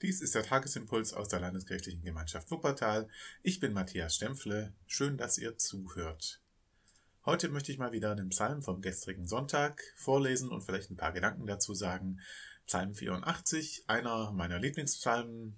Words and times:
Dies 0.00 0.20
ist 0.20 0.36
der 0.36 0.44
Tagesimpuls 0.44 1.12
aus 1.12 1.26
der 1.26 1.40
Landeskirchlichen 1.40 2.04
Gemeinschaft 2.04 2.52
Wuppertal. 2.52 3.08
Ich 3.42 3.58
bin 3.58 3.72
Matthias 3.72 4.14
Stempfle. 4.14 4.72
Schön, 4.86 5.16
dass 5.16 5.38
ihr 5.38 5.58
zuhört. 5.58 6.40
Heute 7.24 7.48
möchte 7.48 7.72
ich 7.72 7.78
mal 7.78 7.90
wieder 7.90 8.12
einen 8.12 8.28
Psalm 8.28 8.62
vom 8.62 8.80
gestrigen 8.80 9.26
Sonntag 9.26 9.82
vorlesen 9.96 10.50
und 10.50 10.62
vielleicht 10.62 10.90
ein 10.90 10.96
paar 10.96 11.10
Gedanken 11.10 11.48
dazu 11.48 11.74
sagen. 11.74 12.20
Psalm 12.64 12.94
84, 12.94 13.86
einer 13.88 14.30
meiner 14.30 14.60
Lieblingspsalmen. 14.60 15.56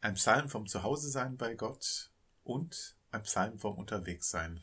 Ein 0.00 0.14
Psalm 0.14 0.48
vom 0.48 0.66
Zuhause-Sein 0.66 1.36
bei 1.36 1.54
Gott 1.54 2.10
und 2.42 2.96
ein 3.10 3.22
Psalm 3.24 3.58
vom 3.58 3.74
Unterwegssein. 3.74 4.62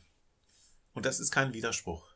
Und 0.94 1.06
das 1.06 1.20
ist 1.20 1.30
kein 1.30 1.52
Widerspruch. 1.52 2.11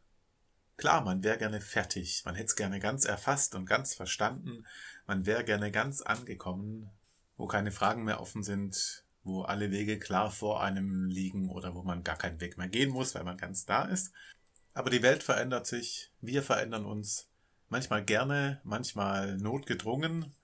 Klar, 0.76 1.02
man 1.02 1.22
wäre 1.22 1.38
gerne 1.38 1.60
fertig, 1.60 2.22
man 2.26 2.34
hätte 2.34 2.46
es 2.46 2.56
gerne 2.56 2.80
ganz 2.80 3.06
erfasst 3.06 3.54
und 3.54 3.64
ganz 3.64 3.94
verstanden, 3.94 4.66
man 5.06 5.24
wäre 5.24 5.42
gerne 5.42 5.70
ganz 5.70 6.02
angekommen, 6.02 6.90
wo 7.36 7.46
keine 7.46 7.72
Fragen 7.72 8.04
mehr 8.04 8.20
offen 8.20 8.42
sind, 8.42 9.04
wo 9.24 9.42
alle 9.42 9.70
Wege 9.70 9.98
klar 9.98 10.30
vor 10.30 10.62
einem 10.62 11.06
liegen 11.06 11.48
oder 11.50 11.74
wo 11.74 11.82
man 11.82 12.04
gar 12.04 12.16
keinen 12.16 12.40
Weg 12.40 12.58
mehr 12.58 12.68
gehen 12.68 12.90
muss, 12.90 13.14
weil 13.14 13.24
man 13.24 13.38
ganz 13.38 13.64
da 13.64 13.84
ist. 13.84 14.12
Aber 14.74 14.90
die 14.90 15.02
Welt 15.02 15.22
verändert 15.22 15.66
sich, 15.66 16.12
wir 16.20 16.42
verändern 16.42 16.84
uns, 16.84 17.28
manchmal 17.68 18.04
gerne, 18.04 18.60
manchmal 18.64 19.36
notgedrungen. 19.38 20.34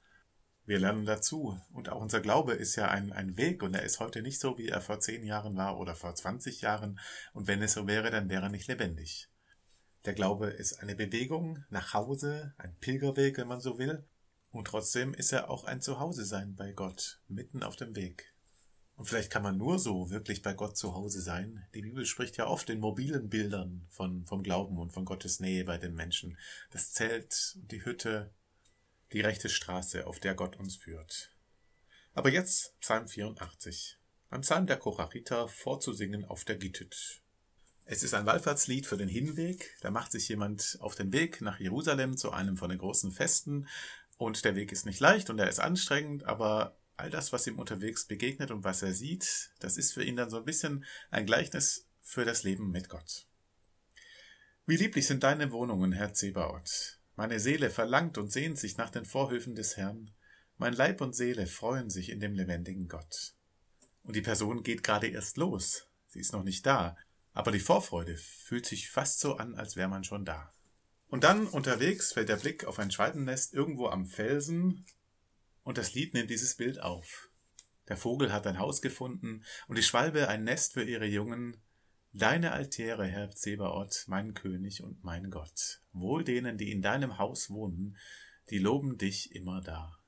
Wir 0.65 0.79
lernen 0.79 1.05
dazu. 1.05 1.61
Und 1.73 1.89
auch 1.89 2.01
unser 2.01 2.21
Glaube 2.21 2.55
ist 2.55 2.77
ja 2.77 2.89
ein, 2.89 3.13
ein 3.13 3.37
Weg. 3.37 3.63
Und 3.63 3.75
er 3.75 3.83
ist 3.83 4.01
heute 4.01 4.23
nicht 4.23 4.41
so, 4.41 4.59
wie 4.59 4.69
er 4.69 4.81
vor 4.81 5.01
zehn 5.01 5.25
Jahren 5.25 5.57
war 5.57 5.79
oder 5.79 5.95
vor 5.95 6.15
20 6.15 6.61
Jahren. 6.61 6.99
Und 7.33 7.47
wenn 7.47 7.63
es 7.63 7.75
so 7.75 7.87
wäre, 7.87 8.11
dann 8.11 8.31
wäre 8.31 8.45
er 8.45 8.49
nicht 8.49 8.69
lebendig. 8.69 9.29
Der 10.05 10.15
Glaube 10.15 10.49
ist 10.49 10.81
eine 10.81 10.97
Bewegung 10.97 11.65
nach 11.71 11.95
Hause, 11.95 12.55
ein 12.59 12.75
Pilgerweg, 12.81 13.39
wenn 13.39 13.47
man 13.47 13.61
so 13.61 13.79
will. 13.79 14.05
Und 14.51 14.67
trotzdem 14.67 15.15
ist 15.15 15.33
er 15.33 15.49
auch 15.49 15.65
ein 15.65 15.81
Zuhause 15.81 16.25
sein 16.25 16.57
bei 16.57 16.73
Gott, 16.73 17.21
mitten 17.29 17.63
auf 17.63 17.77
dem 17.77 17.95
Weg. 17.95 18.35
Und 18.97 19.07
vielleicht 19.07 19.31
kann 19.31 19.43
man 19.43 19.57
nur 19.57 19.79
so 19.79 20.11
wirklich 20.11 20.43
bei 20.43 20.53
Gott 20.53 20.77
zu 20.77 20.95
Hause 20.95 21.23
sein. 21.23 21.67
Die 21.75 21.83
Bibel 21.83 22.05
spricht 22.05 22.37
ja 22.37 22.47
oft 22.47 22.69
in 22.69 22.81
mobilen 22.81 23.29
Bildern 23.29 23.87
von, 23.89 24.25
vom 24.25 24.43
Glauben 24.43 24.79
und 24.79 24.93
von 24.93 25.05
Gottes 25.05 25.41
Nähe 25.41 25.65
bei 25.65 25.79
den 25.79 25.95
Menschen. 25.95 26.37
Das 26.71 26.93
Zelt 26.93 27.57
die 27.71 27.85
Hütte, 27.85 28.33
die 29.13 29.21
rechte 29.21 29.49
Straße, 29.49 30.07
auf 30.07 30.21
der 30.21 30.35
Gott 30.35 30.57
uns 30.57 30.77
führt. 30.77 31.35
Aber 32.13 32.31
jetzt 32.31 32.79
Psalm 32.81 33.09
84. 33.09 33.99
Ein 34.31 34.43
Psalm 34.43 34.67
der 34.67 34.79
Korachiter 34.79 35.49
vorzusingen 35.49 36.25
auf 36.25 36.45
der 36.45 36.57
Gittüt. 36.57 37.22
Es 37.85 38.03
ist 38.03 38.15
ein 38.15 38.27
Wallfahrtslied 38.27 38.87
für 38.87 38.97
den 38.97 39.09
Hinweg. 39.09 39.77
Da 39.81 39.91
macht 39.91 40.13
sich 40.13 40.29
jemand 40.29 40.77
auf 40.81 40.95
den 40.95 41.13
Weg 41.13 41.41
nach 41.41 41.59
Jerusalem 41.59 42.17
zu 42.17 42.31
einem 42.31 42.57
von 42.57 42.71
den 42.71 42.79
großen 42.79 43.13
Festen. 43.13 43.67
Und 44.17 44.45
der 44.45 44.55
Weg 44.55 44.73
ist 44.73 44.87
nicht 44.87 45.01
leicht 45.01 45.31
und 45.31 45.39
er 45.39 45.49
ist 45.49 45.61
anstrengend, 45.61 46.25
aber 46.25 46.77
all 46.97 47.11
das, 47.11 47.33
was 47.33 47.47
ihm 47.47 47.59
unterwegs 47.59 48.07
begegnet 48.07 48.51
und 48.51 48.65
was 48.65 48.83
er 48.83 48.93
sieht, 48.93 49.51
das 49.59 49.77
ist 49.77 49.93
für 49.93 50.05
ihn 50.05 50.17
dann 50.17 50.31
so 50.31 50.37
ein 50.37 50.45
bisschen 50.45 50.85
ein 51.11 51.27
Gleichnis 51.27 51.89
für 52.01 52.25
das 52.25 52.45
Leben 52.45 52.71
mit 52.71 52.89
Gott. 52.89 53.27
Wie 54.67 54.77
lieblich 54.77 55.09
sind 55.09 55.25
deine 55.25 55.51
Wohnungen, 55.51 55.93
Herr 55.93 56.15
Zebaoth. 56.15 57.01
Meine 57.17 57.41
Seele 57.41 57.69
verlangt 57.69 58.17
und 58.17 58.31
sehnt 58.31 58.59
sich 58.59 58.77
nach 58.77 58.91
den 58.91 59.05
Vorhöfen 59.05 59.55
des 59.55 59.77
Herrn. 59.77 60.13
Mein 60.57 60.73
Leib 60.73 61.01
und 61.01 61.17
Seele 61.17 61.47
freuen 61.47 61.91
sich 61.91 62.11
in 62.11 62.21
dem 62.21 62.35
lebendigen 62.35 62.89
Gott. 62.89 63.35
Und 64.05 64.15
die 64.15 64.23
Person 64.23 64.63
geht 64.63 64.83
gerade 64.85 65.09
erst 65.09 65.37
los. 65.37 65.89
Sie 66.07 66.21
ist 66.21 66.33
noch 66.33 66.45
nicht 66.45 66.65
da. 66.65 66.97
Aber 67.33 67.53
die 67.53 67.61
Vorfreude 67.61 68.17
fühlt 68.17 68.67
sich 68.67 68.91
fast 68.91 69.21
so 69.21 69.37
an, 69.37 69.55
als 69.55 69.77
wäre 69.77 69.89
man 69.89 70.05
schon 70.05 70.25
da. 70.25 70.53
Und 71.09 71.25
dann 71.25 71.47
unterwegs 71.47 72.13
fällt 72.13 72.29
der 72.29 72.37
Blick 72.37 72.65
auf 72.65 72.79
ein 72.79 72.91
Schwalbennest 72.91 73.53
irgendwo 73.53 73.89
am 73.89 74.07
Felsen 74.07 74.87
und 75.63 75.79
das 75.79 75.95
Lied 75.95 76.15
nimmt 76.15 76.31
dieses 76.31 76.57
Bild 76.57 76.81
auf. 76.81 77.31
Der 77.89 77.97
Vogel 77.97 78.33
hat 78.33 78.47
ein 78.47 78.59
Haus 78.59 78.81
gefunden 78.81 79.45
und 79.67 79.77
die 79.77 79.83
Schwalbe 79.83 80.29
ein 80.29 80.45
Nest 80.45 80.75
für 80.75 80.85
ihre 80.85 81.07
Jungen. 81.07 81.57
Deine 82.13 82.53
Altäre, 82.53 83.07
Herr 83.07 83.31
Zebaoth, 83.31 84.05
mein 84.07 84.35
König 84.35 84.83
und 84.83 85.03
mein 85.03 85.31
Gott. 85.31 85.81
Wohl 85.93 86.25
denen, 86.25 86.59
die 86.59 86.71
in 86.71 86.83
deinem 86.83 87.19
Haus 87.19 87.51
wohnen, 87.51 87.97
die 88.51 88.59
loben 88.59 88.99
dich 88.99 89.35
immer 89.35 89.61
da. 89.61 89.99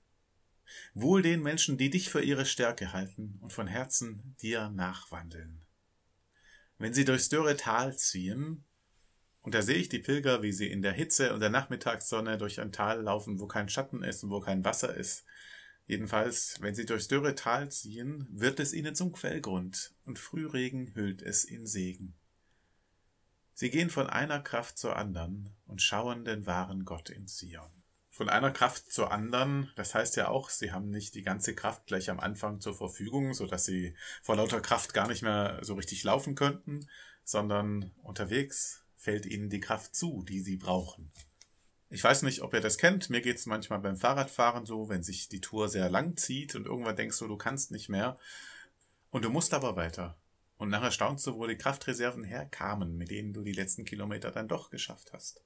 Wohl 0.92 1.22
den 1.22 1.42
Menschen, 1.42 1.78
die 1.78 1.90
dich 1.90 2.10
für 2.10 2.22
ihre 2.22 2.46
Stärke 2.46 2.92
halten 2.92 3.38
und 3.40 3.52
von 3.52 3.66
Herzen 3.66 4.36
dir 4.40 4.70
nachwandeln. 4.70 5.63
Wenn 6.78 6.94
sie 6.94 7.04
durchs 7.04 7.28
dürre 7.28 7.56
Tal 7.56 7.96
ziehen, 7.96 8.64
und 9.42 9.54
da 9.54 9.62
sehe 9.62 9.76
ich 9.76 9.90
die 9.90 9.98
Pilger, 9.98 10.42
wie 10.42 10.52
sie 10.52 10.70
in 10.70 10.80
der 10.80 10.92
Hitze 10.92 11.34
und 11.34 11.40
der 11.40 11.50
Nachmittagssonne 11.50 12.38
durch 12.38 12.60
ein 12.60 12.72
Tal 12.72 13.02
laufen, 13.02 13.38
wo 13.38 13.46
kein 13.46 13.68
Schatten 13.68 14.02
ist 14.02 14.24
und 14.24 14.30
wo 14.30 14.40
kein 14.40 14.64
Wasser 14.64 14.94
ist. 14.94 15.24
Jedenfalls, 15.86 16.56
wenn 16.60 16.74
sie 16.74 16.86
durchs 16.86 17.08
dürre 17.08 17.34
Tal 17.34 17.70
ziehen, 17.70 18.26
wird 18.30 18.58
es 18.58 18.72
ihnen 18.72 18.94
zum 18.94 19.12
Quellgrund, 19.12 19.94
und 20.06 20.18
Frühregen 20.18 20.94
hüllt 20.94 21.20
es 21.20 21.44
in 21.44 21.66
Segen. 21.66 22.14
Sie 23.52 23.70
gehen 23.70 23.90
von 23.90 24.08
einer 24.08 24.40
Kraft 24.40 24.78
zur 24.78 24.96
anderen 24.96 25.54
und 25.66 25.82
schauen 25.82 26.24
den 26.24 26.46
wahren 26.46 26.84
Gott 26.84 27.10
in 27.10 27.28
Zion. 27.28 27.83
Von 28.14 28.28
einer 28.28 28.52
Kraft 28.52 28.92
zur 28.92 29.10
anderen, 29.10 29.72
das 29.74 29.92
heißt 29.92 30.14
ja 30.14 30.28
auch, 30.28 30.48
sie 30.48 30.70
haben 30.70 30.88
nicht 30.88 31.16
die 31.16 31.24
ganze 31.24 31.52
Kraft 31.52 31.88
gleich 31.88 32.10
am 32.10 32.20
Anfang 32.20 32.60
zur 32.60 32.76
Verfügung, 32.76 33.34
so 33.34 33.44
dass 33.48 33.64
sie 33.64 33.96
vor 34.22 34.36
lauter 34.36 34.60
Kraft 34.60 34.94
gar 34.94 35.08
nicht 35.08 35.22
mehr 35.22 35.58
so 35.62 35.74
richtig 35.74 36.04
laufen 36.04 36.36
könnten, 36.36 36.88
sondern 37.24 37.90
unterwegs 38.04 38.84
fällt 38.94 39.26
ihnen 39.26 39.50
die 39.50 39.58
Kraft 39.58 39.96
zu, 39.96 40.22
die 40.28 40.38
sie 40.38 40.56
brauchen. 40.56 41.10
Ich 41.90 42.04
weiß 42.04 42.22
nicht, 42.22 42.42
ob 42.42 42.54
ihr 42.54 42.60
das 42.60 42.78
kennt. 42.78 43.10
Mir 43.10 43.20
geht 43.20 43.38
es 43.38 43.46
manchmal 43.46 43.80
beim 43.80 43.96
Fahrradfahren 43.96 44.64
so, 44.64 44.88
wenn 44.88 45.02
sich 45.02 45.28
die 45.28 45.40
Tour 45.40 45.68
sehr 45.68 45.90
lang 45.90 46.16
zieht 46.16 46.54
und 46.54 46.66
irgendwann 46.66 46.94
denkst 46.94 47.18
du, 47.18 47.26
du 47.26 47.36
kannst 47.36 47.72
nicht 47.72 47.88
mehr. 47.88 48.16
Und 49.10 49.24
du 49.24 49.28
musst 49.28 49.52
aber 49.54 49.74
weiter. 49.74 50.16
Und 50.56 50.70
nachher 50.70 50.92
staunst 50.92 51.26
du, 51.26 51.34
wo 51.34 51.48
die 51.48 51.58
Kraftreserven 51.58 52.22
herkamen, 52.22 52.96
mit 52.96 53.10
denen 53.10 53.32
du 53.32 53.42
die 53.42 53.52
letzten 53.54 53.84
Kilometer 53.84 54.30
dann 54.30 54.46
doch 54.46 54.70
geschafft 54.70 55.12
hast. 55.12 55.42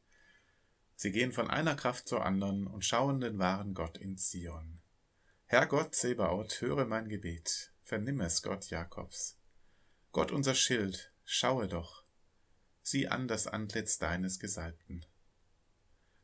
Sie 1.00 1.12
gehen 1.12 1.30
von 1.30 1.48
einer 1.48 1.76
Kraft 1.76 2.08
zur 2.08 2.26
anderen 2.26 2.66
und 2.66 2.84
schauen 2.84 3.20
den 3.20 3.38
wahren 3.38 3.72
Gott 3.72 3.98
in 3.98 4.18
Zion. 4.18 4.80
Herr 5.44 5.66
Gott 5.66 5.94
Sebaoth, 5.94 6.60
höre 6.60 6.86
mein 6.86 7.08
Gebet, 7.08 7.70
vernimm 7.82 8.20
es, 8.20 8.42
Gott 8.42 8.68
Jakobs. 8.68 9.38
Gott 10.10 10.32
unser 10.32 10.56
Schild, 10.56 11.12
schaue 11.24 11.68
doch, 11.68 12.02
sieh 12.82 13.06
an 13.06 13.28
das 13.28 13.46
Antlitz 13.46 14.00
deines 14.00 14.40
Gesalbten. 14.40 15.06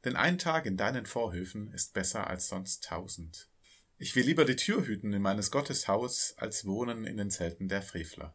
Denn 0.04 0.16
ein 0.16 0.38
Tag 0.38 0.66
in 0.66 0.76
deinen 0.76 1.06
Vorhöfen 1.06 1.68
ist 1.68 1.94
besser 1.94 2.26
als 2.26 2.48
sonst 2.48 2.82
tausend. 2.82 3.48
Ich 3.96 4.16
will 4.16 4.26
lieber 4.26 4.44
die 4.44 4.56
Tür 4.56 4.84
hüten 4.84 5.12
in 5.12 5.22
meines 5.22 5.52
Gottes 5.52 5.86
Haus, 5.86 6.34
als 6.36 6.66
wohnen 6.66 7.04
in 7.04 7.16
den 7.16 7.30
Zelten 7.30 7.68
der 7.68 7.80
Frevler. 7.80 8.34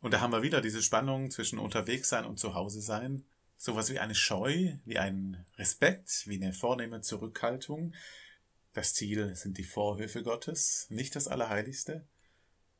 Und 0.00 0.14
da 0.14 0.20
haben 0.20 0.32
wir 0.32 0.42
wieder 0.42 0.60
diese 0.60 0.80
Spannung 0.80 1.32
zwischen 1.32 1.58
unterwegs 1.58 2.08
sein 2.08 2.24
und 2.24 2.38
zu 2.38 2.54
Hause 2.54 2.80
sein. 2.80 3.24
Sowas 3.64 3.90
wie 3.90 4.00
eine 4.00 4.16
Scheu, 4.16 4.72
wie 4.84 4.98
ein 4.98 5.46
Respekt, 5.56 6.26
wie 6.26 6.34
eine 6.34 6.52
vornehme 6.52 7.00
Zurückhaltung. 7.00 7.94
Das 8.72 8.92
Ziel 8.92 9.36
sind 9.36 9.56
die 9.56 9.62
Vorhöfe 9.62 10.24
Gottes, 10.24 10.88
nicht 10.90 11.14
das 11.14 11.28
Allerheiligste. 11.28 12.04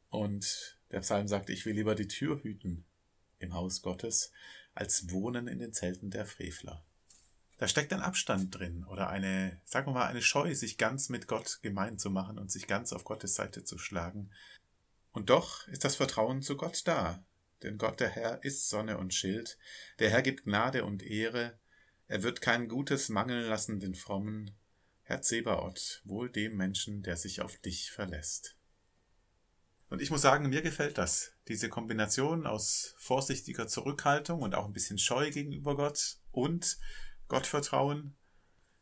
Und 0.08 0.76
der 0.90 0.98
Psalm 0.98 1.28
sagt, 1.28 1.50
ich 1.50 1.66
will 1.66 1.76
lieber 1.76 1.94
die 1.94 2.08
Tür 2.08 2.42
hüten 2.42 2.84
im 3.38 3.54
Haus 3.54 3.82
Gottes, 3.82 4.32
als 4.74 5.08
Wohnen 5.12 5.46
in 5.46 5.60
den 5.60 5.72
Zelten 5.72 6.10
der 6.10 6.26
Frevler. 6.26 6.84
Da 7.58 7.68
steckt 7.68 7.92
ein 7.92 8.02
Abstand 8.02 8.52
drin 8.52 8.84
oder 8.90 9.08
eine, 9.08 9.60
sagen 9.64 9.86
wir 9.86 9.92
mal, 9.92 10.08
eine 10.08 10.20
Scheu, 10.20 10.52
sich 10.56 10.78
ganz 10.78 11.10
mit 11.10 11.28
Gott 11.28 11.60
gemein 11.62 11.96
zu 11.96 12.10
machen 12.10 12.40
und 12.40 12.50
sich 12.50 12.66
ganz 12.66 12.92
auf 12.92 13.04
Gottes 13.04 13.36
Seite 13.36 13.62
zu 13.62 13.78
schlagen. 13.78 14.32
Und 15.12 15.30
doch 15.30 15.68
ist 15.68 15.84
das 15.84 15.94
Vertrauen 15.94 16.42
zu 16.42 16.56
Gott 16.56 16.82
da, 16.88 17.24
denn 17.62 17.78
Gott 17.78 18.00
der 18.00 18.10
Herr 18.10 18.42
ist 18.44 18.68
Sonne 18.68 18.98
und 18.98 19.14
Schild, 19.14 19.58
der 19.98 20.10
Herr 20.10 20.22
gibt 20.22 20.44
Gnade 20.44 20.84
und 20.84 21.02
Ehre, 21.02 21.58
er 22.08 22.22
wird 22.22 22.40
kein 22.40 22.68
Gutes 22.68 23.08
mangeln 23.08 23.48
lassen 23.48 23.80
den 23.80 23.94
Frommen, 23.94 24.50
Herr 25.02 25.22
Zebaoth, 25.22 26.02
wohl 26.04 26.30
dem 26.30 26.56
Menschen, 26.56 27.02
der 27.02 27.16
sich 27.16 27.40
auf 27.40 27.56
dich 27.58 27.90
verlässt. 27.90 28.56
Und 29.88 30.00
ich 30.00 30.10
muss 30.10 30.22
sagen, 30.22 30.48
mir 30.48 30.62
gefällt 30.62 30.96
das. 30.96 31.32
Diese 31.48 31.68
Kombination 31.68 32.46
aus 32.46 32.94
vorsichtiger 32.96 33.68
Zurückhaltung 33.68 34.40
und 34.40 34.54
auch 34.54 34.64
ein 34.64 34.72
bisschen 34.72 34.98
Scheu 34.98 35.30
gegenüber 35.30 35.76
Gott 35.76 36.16
und 36.30 36.78
Gottvertrauen. 37.28 38.16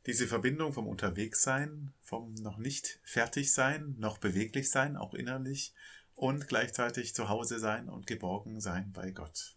Diese 0.07 0.29
Verbindung 0.29 0.73
vom 0.73 0.87
Unterwegssein, 0.87 1.93
vom 2.01 2.35
noch 2.35 2.59
nicht 2.59 3.01
fertig 3.03 3.53
sein, 3.53 3.97
noch 3.99 4.19
beweglich 4.19 4.71
sein, 4.71 4.97
auch 4.97 5.15
innerlich 5.15 5.75
und 6.21 6.49
gleichzeitig 6.49 7.15
zu 7.15 7.31
Hause 7.31 7.59
sein 7.59 7.89
und 7.89 8.07
geborgen 8.07 8.61
sein 8.61 8.93
bei 8.93 9.11
Gott. 9.11 9.57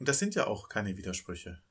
Und 0.00 0.08
das 0.08 0.18
sind 0.18 0.34
ja 0.34 0.48
auch 0.48 0.68
keine 0.68 0.96
Widersprüche. 0.96 1.62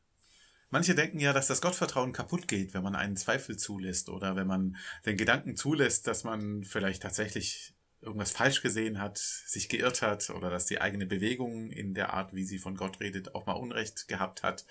Manche 0.69 0.95
denken 0.95 1.19
ja, 1.19 1.33
dass 1.33 1.47
das 1.47 1.59
Gottvertrauen 1.59 2.13
kaputt 2.13 2.47
geht, 2.47 2.73
wenn 2.73 2.81
man 2.81 2.95
einen 2.95 3.17
Zweifel 3.17 3.57
zulässt 3.57 4.07
oder 4.07 4.37
wenn 4.37 4.47
man 4.47 4.77
den 5.05 5.17
Gedanken 5.17 5.57
zulässt, 5.57 6.07
dass 6.07 6.23
man 6.23 6.63
vielleicht 6.63 7.01
tatsächlich 7.01 7.73
irgendwas 7.99 8.31
falsch 8.31 8.61
gesehen 8.61 9.01
hat, 9.01 9.17
sich 9.17 9.67
geirrt 9.67 10.01
hat 10.01 10.29
oder 10.29 10.49
dass 10.49 10.65
die 10.65 10.79
eigene 10.79 11.07
Bewegung 11.07 11.69
in 11.69 11.93
der 11.93 12.13
Art, 12.13 12.33
wie 12.33 12.45
sie 12.45 12.57
von 12.57 12.77
Gott 12.77 13.01
redet, 13.01 13.35
auch 13.35 13.47
mal 13.47 13.53
Unrecht 13.53 14.07
gehabt 14.07 14.43
hat. 14.43 14.65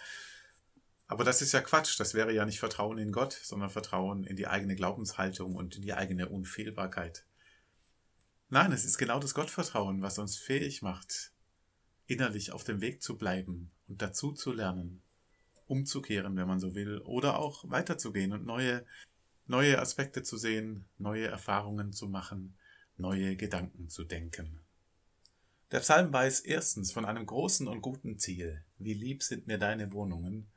Aber 1.06 1.22
das 1.22 1.42
ist 1.42 1.52
ja 1.52 1.60
Quatsch. 1.60 2.00
Das 2.00 2.14
wäre 2.14 2.32
ja 2.32 2.46
nicht 2.46 2.60
Vertrauen 2.60 2.96
in 2.96 3.12
Gott, 3.12 3.34
sondern 3.34 3.68
Vertrauen 3.68 4.24
in 4.24 4.36
die 4.36 4.46
eigene 4.46 4.74
Glaubenshaltung 4.74 5.54
und 5.54 5.76
in 5.76 5.82
die 5.82 5.92
eigene 5.92 6.30
Unfehlbarkeit. 6.30 7.26
Nein, 8.52 8.72
es 8.72 8.84
ist 8.84 8.98
genau 8.98 9.20
das 9.20 9.34
Gottvertrauen, 9.34 10.02
was 10.02 10.18
uns 10.18 10.36
fähig 10.36 10.82
macht, 10.82 11.30
innerlich 12.06 12.50
auf 12.50 12.64
dem 12.64 12.80
Weg 12.80 13.00
zu 13.00 13.16
bleiben 13.16 13.70
und 13.86 14.02
dazu 14.02 14.32
zu 14.32 14.52
lernen, 14.52 15.02
umzukehren, 15.68 16.34
wenn 16.34 16.48
man 16.48 16.58
so 16.58 16.74
will, 16.74 16.98
oder 16.98 17.38
auch 17.38 17.70
weiterzugehen 17.70 18.32
und 18.32 18.44
neue, 18.44 18.84
neue 19.46 19.78
Aspekte 19.78 20.24
zu 20.24 20.36
sehen, 20.36 20.84
neue 20.98 21.28
Erfahrungen 21.28 21.92
zu 21.92 22.08
machen, 22.08 22.56
neue 22.96 23.36
Gedanken 23.36 23.88
zu 23.88 24.02
denken. 24.02 24.58
Der 25.70 25.78
Psalm 25.78 26.12
weiß 26.12 26.40
erstens 26.40 26.90
von 26.90 27.04
einem 27.04 27.26
großen 27.26 27.68
und 27.68 27.82
guten 27.82 28.18
Ziel, 28.18 28.64
wie 28.78 28.94
lieb 28.94 29.22
sind 29.22 29.46
mir 29.46 29.58
deine 29.58 29.92
Wohnungen, 29.92 30.48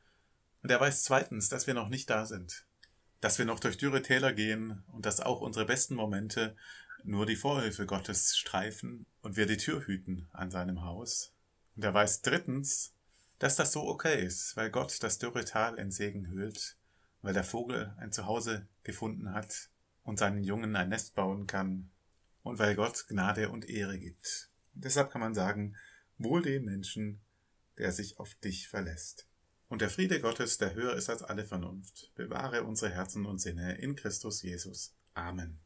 und 0.63 0.71
er 0.71 0.79
weiß 0.79 1.03
zweitens, 1.03 1.47
dass 1.47 1.67
wir 1.67 1.75
noch 1.75 1.89
nicht 1.89 2.09
da 2.09 2.25
sind, 2.25 2.65
dass 3.21 3.37
wir 3.37 3.45
noch 3.45 3.59
durch 3.59 3.77
dürre 3.77 4.01
Täler 4.01 4.33
gehen 4.33 4.83
und 4.87 5.05
dass 5.05 5.19
auch 5.19 5.41
unsere 5.41 5.65
besten 5.65 5.93
Momente 5.93 6.55
nur 7.05 7.25
die 7.25 7.35
Vorhilfe 7.35 7.85
Gottes 7.85 8.37
streifen 8.37 9.05
und 9.21 9.35
wir 9.35 9.45
die 9.45 9.57
Tür 9.57 9.85
hüten 9.85 10.27
an 10.31 10.51
seinem 10.51 10.83
Haus. 10.83 11.33
Und 11.75 11.83
er 11.83 11.93
weiß 11.93 12.21
drittens, 12.21 12.93
dass 13.39 13.55
das 13.55 13.71
so 13.71 13.83
okay 13.87 14.25
ist, 14.25 14.55
weil 14.55 14.69
Gott 14.69 15.01
das 15.01 15.17
dürre 15.17 15.45
Tal 15.45 15.77
in 15.77 15.91
Segen 15.91 16.27
hüllt, 16.29 16.77
weil 17.21 17.33
der 17.33 17.43
Vogel 17.43 17.93
ein 17.97 18.11
Zuhause 18.11 18.67
gefunden 18.83 19.33
hat 19.33 19.69
und 20.03 20.19
seinen 20.19 20.43
Jungen 20.43 20.75
ein 20.75 20.89
Nest 20.89 21.15
bauen 21.15 21.47
kann 21.47 21.91
und 22.43 22.59
weil 22.59 22.75
Gott 22.75 23.07
Gnade 23.07 23.49
und 23.49 23.69
Ehre 23.69 23.97
gibt. 23.97 24.49
Und 24.75 24.85
deshalb 24.85 25.11
kann 25.11 25.21
man 25.21 25.33
sagen, 25.33 25.75
wohl 26.17 26.41
dem 26.41 26.65
Menschen, 26.65 27.21
der 27.77 27.91
sich 27.91 28.19
auf 28.19 28.35
dich 28.35 28.67
verlässt. 28.67 29.27
Und 29.67 29.81
der 29.81 29.89
Friede 29.89 30.19
Gottes, 30.19 30.57
der 30.57 30.75
höher 30.75 30.95
ist 30.95 31.09
als 31.09 31.23
alle 31.23 31.45
Vernunft, 31.45 32.13
bewahre 32.15 32.63
unsere 32.63 32.91
Herzen 32.91 33.25
und 33.25 33.39
Sinne 33.39 33.77
in 33.79 33.95
Christus 33.95 34.43
Jesus. 34.43 34.93
Amen. 35.15 35.62